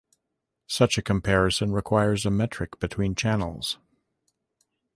Such 0.65 0.97
a 0.97 1.03
comparison 1.03 1.73
requires 1.73 2.25
a 2.25 2.31
metric 2.31 2.79
between 2.79 3.13
channels. 3.13 3.77